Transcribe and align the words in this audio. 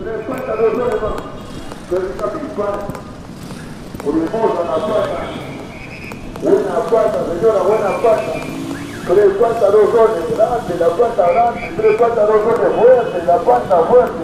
Tres 0.00 0.24
cuentas, 0.26 0.56
dos 0.58 0.72
soles 0.72 1.02
más. 1.02 1.12
Tres 1.90 2.02
pipa. 2.08 2.68
Urimosa, 4.02 4.64
la 4.64 4.76
pata. 4.80 5.20
Buena 6.40 6.76
pata, 6.88 7.18
señora, 7.28 7.60
buena 7.68 7.90
pata. 8.00 8.32
Tres 9.06 9.32
cuentas, 9.36 9.72
dos 9.72 9.90
soles. 9.92 10.24
Grande, 10.34 10.74
la 10.80 10.88
pata 10.88 11.32
grande. 11.32 11.72
Tres 11.76 11.96
cuentas, 11.98 12.28
dos 12.28 12.40
soles. 12.48 12.72
Fuerte, 12.80 13.26
la 13.26 13.36
pata 13.44 13.76
fuerte. 13.76 14.22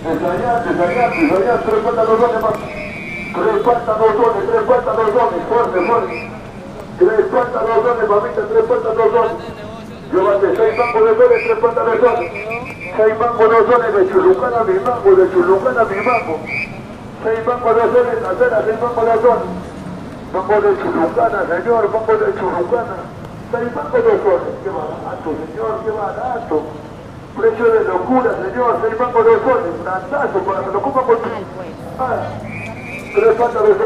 Desayante, 0.00 0.68
desayante, 0.72 1.20
desayante. 1.20 1.64
Tres 1.68 1.80
cuentas, 1.84 2.08
dos 2.08 2.20
soles 2.20 2.40
más. 2.40 2.56
Tres 3.36 3.62
cuentas, 3.64 3.98
dos 3.98 4.12
soles. 4.16 4.42
Tres 4.48 4.62
cuentas, 4.64 4.96
dos 4.96 5.10
soles. 5.12 5.42
Fuerte, 5.44 5.78
fuerte. 5.86 6.30
Tres 6.98 7.26
cuentas, 7.28 7.62
dos 7.68 7.80
soles, 7.84 8.08
mamita. 8.08 8.42
Tres 8.48 8.64
cuentas, 8.64 8.96
dos 8.96 9.10
soles. 9.12 9.67
Llévate 10.12 10.56
seis 10.56 10.78
mangos 10.78 11.04
de 11.04 11.16
soles, 11.16 11.42
tres 11.44 11.60
de. 12.00 12.68
Seis 12.96 13.18
mangos 13.18 13.50
de 13.50 13.56
soles 13.68 13.94
de 13.94 14.08
chulucana 14.10 14.64
mi 14.64 14.80
mango, 14.80 15.14
de 15.14 15.30
chulucana 15.30 15.84
mi 15.84 15.96
mango. 15.96 16.40
Seis 17.22 17.46
mangos 17.46 17.76
de 17.76 17.82
soles 17.82 18.16
cena, 18.38 18.62
seis 18.64 18.80
mangos 18.80 19.04
de 19.04 19.20
soles. 19.20 19.48
Mango 20.32 20.60
de 20.62 20.70
chulucana, 20.80 21.44
señor, 21.44 21.90
mango 21.92 22.16
de 22.16 22.34
chulucana. 22.40 22.96
Seis 23.52 23.74
mangos 23.74 24.04
de 24.04 24.14
soles, 24.24 24.54
qué 24.64 24.70
barato, 24.70 25.28
señor, 25.28 25.74
qué 25.84 25.90
barato. 25.92 26.62
Precio 27.36 27.64
de 27.70 27.84
locura, 27.84 28.30
señor, 28.48 28.76
seis 28.80 28.98
mangos 28.98 29.24
de 29.26 29.36
soles, 29.44 29.74
plantazo, 29.84 30.38
para 30.40 30.60
que 30.64 30.70
lo 30.72 30.78
ocupa 30.78 31.02
por 31.02 31.16
ti. 31.20 31.30
Ah, 32.00 32.32
tres 33.12 33.28
de 33.28 33.36
soles. 33.36 33.76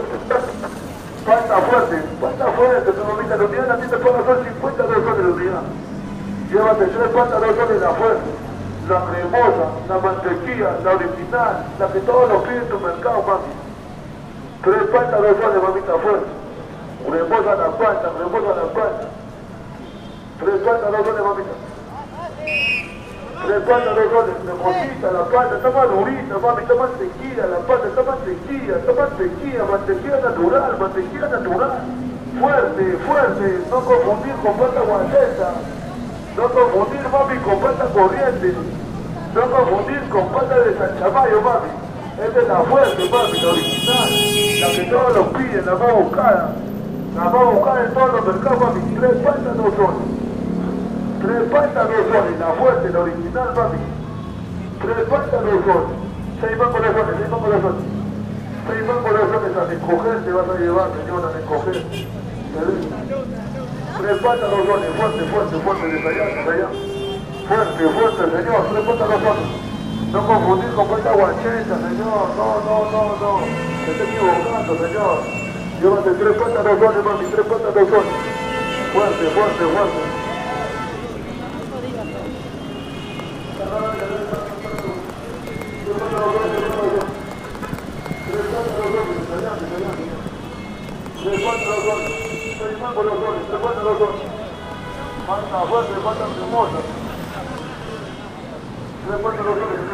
Falta 1.26 1.56
fuerte, 1.62 2.02
falta 2.20 2.46
fuerte, 2.52 2.92
tu 2.92 3.04
mamita, 3.04 3.36
unidad 3.36 3.70
a 3.70 3.76
ti 3.76 3.88
te 3.88 3.96
puedo 3.96 4.18
hacer 4.18 4.44
50 4.44 4.82
de 4.82 4.94
soles 4.94 5.26
unidad. 5.34 5.62
Llévate 6.52 6.84
tres 6.84 7.08
cuantas 7.14 7.40
de 7.40 7.80
la 7.80 7.92
la 8.88 9.06
cremosa, 9.06 9.72
la 9.88 9.98
mantequilla, 9.98 10.76
la 10.84 10.90
original, 10.92 11.64
la 11.78 11.88
que 11.88 12.00
todos 12.00 12.28
los 12.28 12.42
piden 12.42 12.62
en 12.62 12.68
tu 12.68 12.78
mercado, 12.78 13.22
mami. 13.22 13.52
Tres 14.62 14.82
soles, 14.92 15.62
mamita, 15.62 15.92
fuerte. 15.96 16.26
Cremosa 17.08 17.54
la 17.56 17.70
pata, 17.78 18.12
cremosa 18.18 18.52
la 18.54 18.68
pata. 18.74 19.08
Tres 20.40 20.60
soles, 20.62 21.24
mamita. 21.24 21.54
Tres 23.46 23.64
soles, 24.12 24.34
cremosita 24.44 25.10
la 25.10 25.24
pata, 25.24 25.56
está 25.56 25.70
más 25.70 25.88
durita, 25.88 26.38
mami, 26.38 26.62
está 26.62 26.74
mantequilla, 26.74 27.46
la 27.46 27.58
pata, 27.64 27.86
está 27.88 28.02
mantequilla, 28.02 28.76
está 28.76 28.92
mantequilla, 28.92 29.64
mantequilla 29.64 30.20
natural, 30.20 30.76
mantequilla 30.78 31.28
natural. 31.28 31.72
Fuerte, 32.38 32.96
fuerte, 33.06 33.64
no 33.70 33.80
confundir 33.80 34.34
con 34.44 34.52
pata 34.58 34.80
guanteta. 34.80 35.54
No 36.36 36.48
confundir, 36.48 37.08
mami, 37.12 37.38
con 37.40 37.60
pata 37.60 37.84
corriente. 37.92 38.54
No 39.34 39.42
confundir 39.50 40.08
con 40.08 40.28
pata 40.28 40.58
de 40.60 40.78
San 40.78 40.98
Chamayo, 40.98 41.42
mami. 41.42 41.68
Es 42.22 42.34
de 42.34 42.42
la 42.48 42.60
fuerte, 42.60 43.08
mami, 43.10 43.40
la 43.40 43.48
original. 43.50 44.10
La 44.60 44.68
que 44.70 44.82
todos 44.90 45.16
los 45.16 45.26
piden, 45.28 45.66
la 45.66 45.74
más 45.74 45.94
buscada. 45.94 46.54
La 47.16 47.24
más 47.24 47.44
buscada 47.52 47.84
en 47.84 47.94
todos 47.94 48.12
los 48.12 48.24
mercados, 48.26 48.60
mami. 48.60 48.80
Tres 48.96 49.16
patas 49.22 49.56
no 49.56 49.64
son. 49.76 49.94
Tres 51.20 51.42
patas 51.50 51.88
no 51.88 51.96
son. 52.12 52.40
La 52.40 52.46
fuerte, 52.58 52.90
la 52.90 53.00
original, 53.00 53.54
mami. 53.54 53.78
Tres 54.80 55.08
patas 55.08 55.42
no 55.42 55.50
son. 55.50 55.84
Seis 56.40 56.58
de 56.58 56.64
soles, 56.64 56.90
seis 56.96 57.20
de 57.20 57.28
soles. 57.28 57.60
Seis 58.66 58.80
de 58.80 58.86
soles 58.86 59.56
a 59.56 59.64
recoger 59.64 60.24
te 60.24 60.32
vas 60.32 60.48
a 60.48 60.58
llevar, 60.58 60.88
señora, 60.96 61.28
a 61.28 61.32
recoger. 61.32 61.76
Patas 64.10 64.50
no 64.50 64.56
son, 64.56 64.82
fuerte, 64.96 65.22
fuerte, 65.30 65.56
fuerte, 65.58 65.86
desde 65.86 66.08
allá, 66.08 66.24
allá. 66.50 66.68
Fuerte, 67.46 67.88
fuerte, 67.88 68.22
señor, 68.36 68.62
patas 68.86 69.08
no 69.08 69.18
son. 69.22 69.38
No 70.12 70.26
confundir 70.26 70.72
con 70.74 70.86
cuenta 70.88 71.12
guacheta, 71.12 71.76
señor, 71.76 72.28
no, 72.36 72.60
no, 72.66 72.90
no, 72.90 73.16
no. 73.16 73.40
Se 73.86 73.92
está 73.92 74.04
equivocando, 74.04 74.72
señor. 74.86 75.18
Llévate 75.80 76.10
tres 76.10 76.36
patas 76.36 76.64
no 76.64 76.70
son, 76.78 77.04
mami, 77.04 77.26
tres 77.26 77.46
patas 77.46 77.74
no 77.74 77.80
son. 77.80 78.04
Fuerte, 78.92 79.24
fuerte, 79.30 79.64
fuerte. 79.64 80.02
Tres 91.22 91.40
patas 91.40 91.66
no 91.68 91.74
son. 91.84 92.21
Mangos 92.80 93.04
los 93.04 93.14
tres 93.48 93.60
patas 93.60 93.82
los 93.84 93.98
soles. 93.98 94.22
Falta 95.26 95.58
fuerte, 95.66 95.94
falta 96.04 96.26
patas 99.22 99.44
los 99.44 99.56
los 99.56 99.56
los 99.56 99.56
los 99.56 99.56
los 99.56 99.68
los 99.68 99.88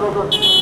los 0.00 0.16
los. 0.16 0.60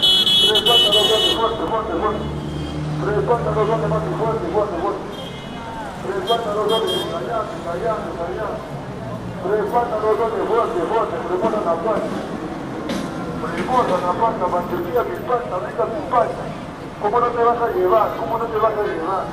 ¿Cómo 17.00 17.20
no 17.20 17.26
te 17.28 17.44
vas 17.44 17.62
a 17.62 17.68
llevar? 17.68 18.10
¿Cómo 18.18 18.38
no 18.38 18.44
te 18.46 18.56
vas 18.58 18.72
a 18.72 18.82
llevar? 18.82 19.24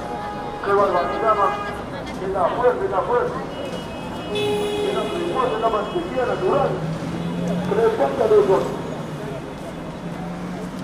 ¡Qué 0.64 0.72
barbaridad, 0.72 1.36
más! 1.36 1.58
¡Es 2.22 2.30
la 2.30 2.46
fuerte, 2.46 2.86
es 2.86 2.92
la 2.92 3.02
fuerte! 3.02 3.34
¡Es 4.34 4.94
la 4.94 5.02
cremosa, 5.02 5.56
es 5.56 5.62
la 5.62 5.70
mantequilla 5.70 6.26
natural! 6.28 6.70
¡Tres 7.70 7.90
cuantas 7.98 8.30
de 8.30 8.36
dos! 8.36 8.64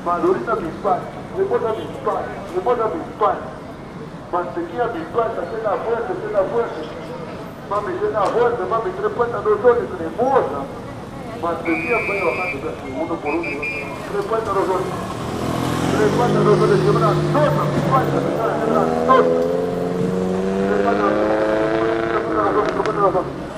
Madurita 0.05 0.55
mi 0.55 0.69
pan, 0.81 0.99
reposa 1.37 1.69
mi 1.77 1.85
pan, 2.01 2.23
reposa 2.55 2.85
mi 2.89 3.01
pan. 3.21 3.37
Mantequilla 4.31 4.85
mi 4.87 5.05
pan, 5.13 5.31
es 5.37 5.63
la 5.63 5.77
fuerte, 5.85 6.13
es 6.17 6.31
la 6.33 6.43
fuerte. 6.49 6.81
Mami, 7.69 7.93
es 7.93 8.11
la 8.11 8.21
fuerte, 8.25 8.63
mami, 8.65 8.91
tres 8.97 9.11
cuantas 9.15 9.43
dos 9.43 9.61
soles, 9.61 9.85
cremosa. 9.97 10.65
Mantequilla 11.43 11.97
puede 12.07 12.25
bajando, 12.25 12.73
uno 12.89 13.15
por 13.21 13.33
uno. 13.35 13.49
Tres 14.11 14.25
cuantas 14.25 14.55
dos 14.55 14.65
soles. 14.65 15.20
No, 16.01 16.07
señor, 16.07 16.33
no, 16.33 16.41
no, 16.41 16.55
no, 16.55 16.75
no, 22.91 23.11
no, 23.11 23.51